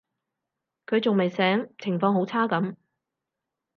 [0.87, 2.75] 佢仲未醒，情況好差噉